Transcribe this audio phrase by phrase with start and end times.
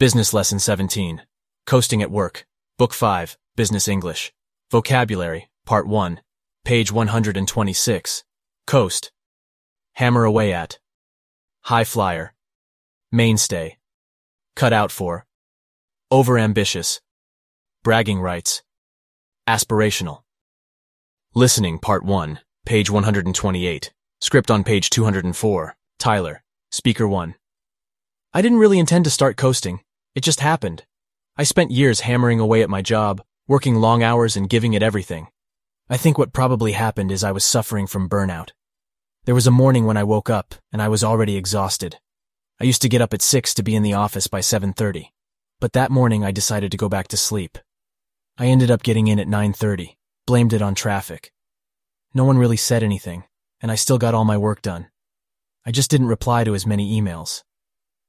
[0.00, 1.22] Business Lesson 17.
[1.66, 2.46] Coasting at Work.
[2.78, 3.36] Book 5.
[3.56, 4.32] Business English.
[4.70, 5.50] Vocabulary.
[5.66, 6.20] Part 1.
[6.64, 8.22] Page 126.
[8.68, 9.10] Coast.
[9.94, 10.78] Hammer away at.
[11.62, 12.32] High flyer.
[13.10, 13.78] Mainstay.
[14.54, 15.26] Cut out for.
[16.12, 17.00] Overambitious.
[17.82, 18.62] Bragging rights.
[19.48, 20.22] Aspirational.
[21.34, 22.38] Listening Part 1.
[22.64, 23.92] Page 128.
[24.20, 25.76] Script on page 204.
[25.98, 26.44] Tyler.
[26.70, 27.34] Speaker 1.
[28.32, 29.80] I didn't really intend to start coasting.
[30.14, 30.84] It just happened.
[31.36, 35.28] I spent years hammering away at my job, working long hours and giving it everything.
[35.88, 38.50] I think what probably happened is I was suffering from burnout.
[39.24, 41.98] There was a morning when I woke up and I was already exhausted.
[42.60, 45.12] I used to get up at 6 to be in the office by 7:30.
[45.60, 47.58] But that morning I decided to go back to sleep.
[48.36, 51.32] I ended up getting in at 9:30, blamed it on traffic.
[52.14, 53.24] No one really said anything,
[53.60, 54.88] and I still got all my work done.
[55.64, 57.44] I just didn't reply to as many emails.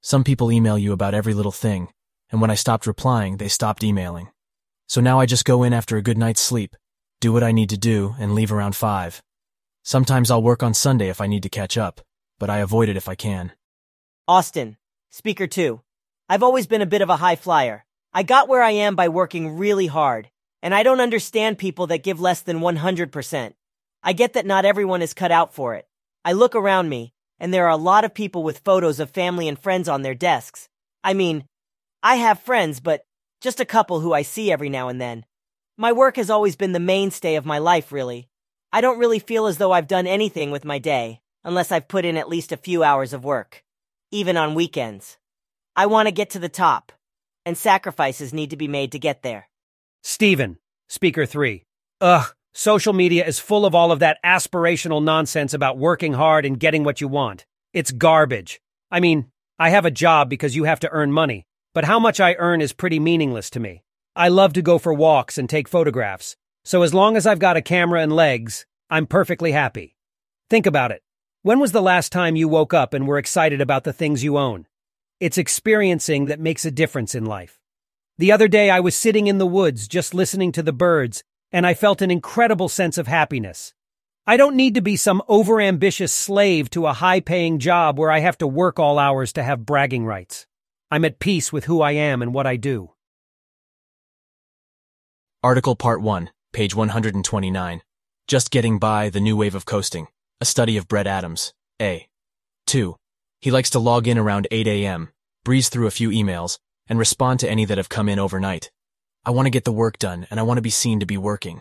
[0.00, 1.88] Some people email you about every little thing,
[2.30, 4.28] and when I stopped replying, they stopped emailing.
[4.88, 6.76] So now I just go in after a good night's sleep,
[7.20, 9.22] do what I need to do, and leave around 5.
[9.82, 12.00] Sometimes I'll work on Sunday if I need to catch up,
[12.38, 13.52] but I avoid it if I can.
[14.28, 14.76] Austin,
[15.10, 15.80] Speaker 2.
[16.28, 17.84] I've always been a bit of a high flyer.
[18.12, 20.30] I got where I am by working really hard,
[20.62, 23.54] and I don't understand people that give less than 100%.
[24.02, 25.86] I get that not everyone is cut out for it.
[26.24, 29.48] I look around me, and there are a lot of people with photos of family
[29.48, 30.68] and friends on their desks.
[31.04, 31.44] I mean,
[32.02, 33.04] I have friends, but
[33.40, 35.24] just a couple who I see every now and then.
[35.76, 38.28] My work has always been the mainstay of my life, really.
[38.72, 42.04] I don't really feel as though I've done anything with my day, unless I've put
[42.04, 43.62] in at least a few hours of work,
[44.10, 45.18] even on weekends.
[45.74, 46.92] I want to get to the top,
[47.44, 49.48] and sacrifices need to be made to get there.
[50.02, 51.64] Stephen, Speaker 3.
[52.00, 56.58] Ugh, social media is full of all of that aspirational nonsense about working hard and
[56.58, 57.44] getting what you want.
[57.74, 58.62] It's garbage.
[58.90, 59.26] I mean,
[59.58, 62.62] I have a job because you have to earn money, but how much I earn
[62.62, 63.82] is pretty meaningless to me.
[64.16, 67.58] I love to go for walks and take photographs, so as long as I've got
[67.58, 69.94] a camera and legs, I'm perfectly happy.
[70.48, 71.02] Think about it.
[71.42, 74.38] When was the last time you woke up and were excited about the things you
[74.38, 74.66] own?
[75.20, 77.60] It's experiencing that makes a difference in life.
[78.16, 81.66] The other day I was sitting in the woods just listening to the birds, and
[81.66, 83.74] I felt an incredible sense of happiness.
[84.26, 88.36] I don't need to be some overambitious slave to a high-paying job where I have
[88.38, 90.46] to work all hours to have bragging rights.
[90.90, 92.92] I'm at peace with who I am and what I do.
[95.42, 97.82] Article Part 1, page 129.
[98.26, 100.08] Just Getting By, The New Wave of Coasting.
[100.40, 101.54] A study of Brett Adams.
[101.80, 102.08] A.
[102.66, 102.96] 2.
[103.40, 105.10] He likes to log in around 8 a.m.,
[105.44, 106.58] breeze through a few emails,
[106.88, 108.72] and respond to any that have come in overnight.
[109.26, 111.18] I want to get the work done, and I want to be seen to be
[111.18, 111.60] working.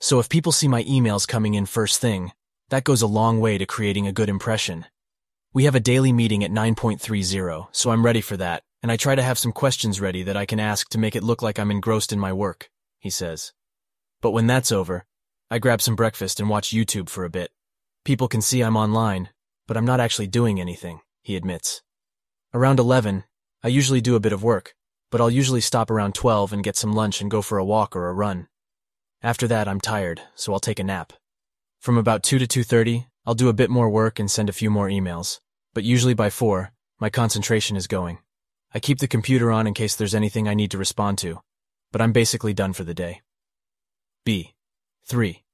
[0.00, 2.32] So if people see my emails coming in first thing,
[2.68, 4.84] that goes a long way to creating a good impression.
[5.54, 9.14] We have a daily meeting at 9.30, so I'm ready for that, and I try
[9.14, 11.70] to have some questions ready that I can ask to make it look like I'm
[11.70, 12.68] engrossed in my work
[13.04, 13.52] he says.
[14.22, 15.04] But when that's over,
[15.50, 17.50] I grab some breakfast and watch YouTube for a bit.
[18.02, 19.28] People can see I'm online,
[19.68, 21.82] but I'm not actually doing anything, he admits.
[22.54, 23.24] Around 11,
[23.62, 24.74] I usually do a bit of work,
[25.14, 27.94] but I'll usually stop around 12 and get some lunch and go for a walk
[27.94, 28.48] or a run.
[29.22, 31.12] After that, I'm tired, so I'll take a nap.
[31.78, 34.70] From about 2 to 2.30, I'll do a bit more work and send a few
[34.70, 35.38] more emails,
[35.72, 38.18] but usually by 4, my concentration is going.
[38.74, 41.42] I keep the computer on in case there's anything I need to respond to,
[41.92, 43.22] but I'm basically done for the day.
[44.24, 44.56] B.
[45.04, 45.44] 3.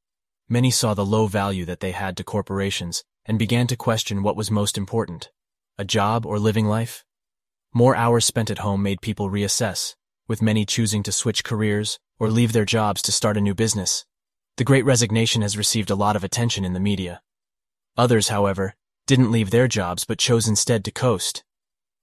[0.49, 4.37] Many saw the low value that they had to corporations and began to question what
[4.37, 5.29] was most important
[5.77, 7.05] a job or living life?
[7.73, 9.95] More hours spent at home made people reassess,
[10.27, 14.05] with many choosing to switch careers or leave their jobs to start a new business.
[14.57, 17.23] The Great Resignation has received a lot of attention in the media.
[17.97, 18.75] Others, however,
[19.07, 21.45] didn't leave their jobs but chose instead to coast.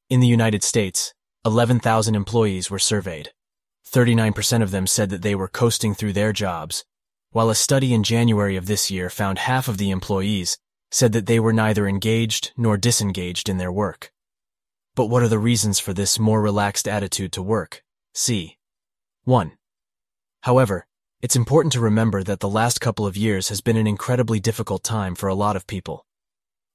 [0.10, 1.14] In the United States,
[1.46, 3.34] 11,000 employees were surveyed.
[3.86, 6.86] 39% of them said that they were coasting through their jobs,
[7.32, 10.58] while a study in January of this year found half of the employees
[10.92, 14.14] said that they were neither engaged nor disengaged in their work.
[14.98, 17.84] But what are the reasons for this more relaxed attitude to work?
[18.16, 18.58] See.
[19.26, 19.52] 1.
[20.42, 20.88] However,
[21.22, 24.84] it's important to remember that the last couple of years has been an incredibly difficult
[24.84, 26.04] time for a lot of people.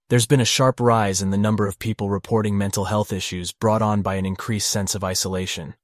[0.09, 3.83] There's been a sharp rise in the number of people reporting mental health issues brought
[3.83, 5.75] on by an increased sense of isolation.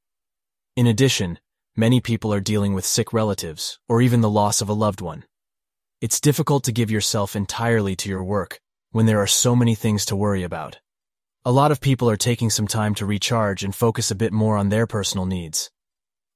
[0.76, 1.40] In addition,
[1.75, 5.25] many people are dealing with sick relatives or even the loss of a loved one.
[6.00, 8.61] It's difficult to give yourself entirely to your work
[8.93, 10.79] when there are so many things to worry about.
[11.49, 14.59] A lot of people are taking some time to recharge and focus a bit more
[14.59, 15.71] on their personal needs.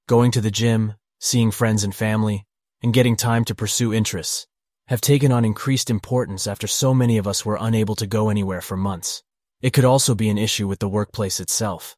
[0.09, 2.47] Going to the gym, seeing friends and family,
[2.83, 4.47] and getting time to pursue interests
[4.87, 8.63] have taken on increased importance after so many of us were unable to go anywhere
[8.63, 9.23] for months.
[9.61, 11.95] It could also be an issue with the workplace itself.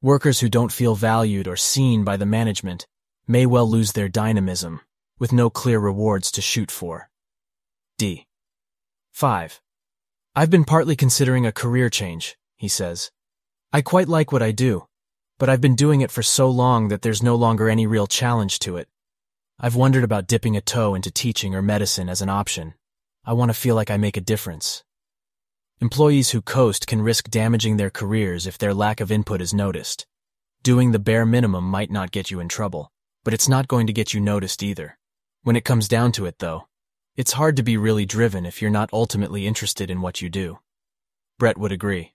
[0.00, 2.86] Workers who don't feel valued or seen by the management
[3.26, 4.82] may well lose their dynamism,
[5.18, 7.10] with no clear rewards to shoot for.
[7.98, 8.28] D.
[9.10, 9.60] 5.
[10.38, 13.10] I've been partly considering a career change, he says.
[13.72, 14.86] I quite like what I do,
[15.38, 18.58] but I've been doing it for so long that there's no longer any real challenge
[18.58, 18.86] to it.
[19.58, 22.74] I've wondered about dipping a toe into teaching or medicine as an option.
[23.24, 24.84] I want to feel like I make a difference.
[25.80, 30.06] Employees who coast can risk damaging their careers if their lack of input is noticed.
[30.62, 32.92] Doing the bare minimum might not get you in trouble,
[33.24, 34.98] but it's not going to get you noticed either.
[35.44, 36.68] When it comes down to it, though,
[37.16, 40.58] it's hard to be really driven if you're not ultimately interested in what you do.
[41.38, 42.12] Brett would agree.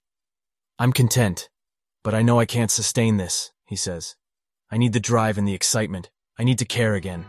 [0.78, 1.50] I'm content,
[2.04, 4.16] but I know I can't sustain this, he says.
[4.70, 6.12] I need the drive and the excitement.
[6.38, 7.26] I need to care again.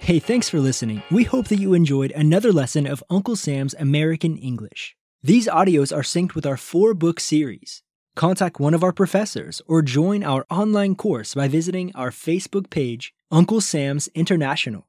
[0.00, 1.02] Hey, thanks for listening.
[1.10, 4.94] We hope that you enjoyed another lesson of Uncle Sam's American English.
[5.22, 7.82] These audios are synced with our four book series.
[8.18, 13.14] Contact one of our professors or join our online course by visiting our Facebook page,
[13.30, 14.84] Uncle Sam's International.